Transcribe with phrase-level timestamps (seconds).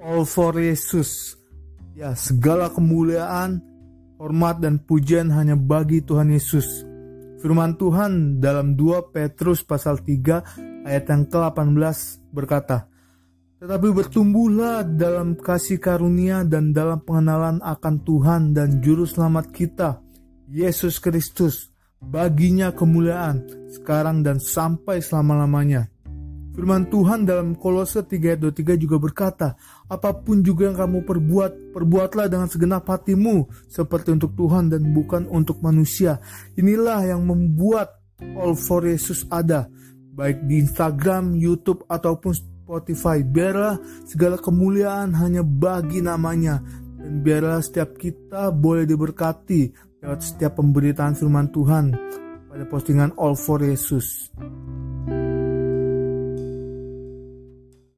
[0.00, 1.36] All for Yesus.
[1.92, 3.60] Ya, segala kemuliaan,
[4.16, 6.88] hormat dan pujian hanya bagi Tuhan Yesus.
[7.44, 12.88] Firman Tuhan dalam 2 Petrus pasal 3 ayat yang ke-18 berkata,
[13.60, 20.00] Tetapi bertumbuhlah dalam kasih karunia dan dalam pengenalan akan Tuhan dan Juru Selamat kita,
[20.48, 21.68] Yesus Kristus.
[22.00, 25.92] Baginya kemuliaan sekarang dan sampai selama-lamanya.
[26.50, 29.48] Firman Tuhan dalam Kolose 3 ayat 23 juga berkata,
[29.86, 35.30] apa pun juga yang kamu perbuat, perbuatlah dengan segenap hatimu seperti untuk Tuhan dan bukan
[35.30, 36.18] untuk manusia.
[36.58, 38.02] Inilah yang membuat
[38.36, 39.70] All for Yesus ada,
[40.12, 43.22] baik di Instagram, YouTube ataupun Spotify.
[43.24, 46.60] Biarlah segala kemuliaan hanya bagi namanya
[47.00, 49.72] dan biarlah setiap kita boleh diberkati
[50.04, 51.96] lewat setiap pemberitaan firman Tuhan
[52.50, 54.34] pada postingan All for Yesus.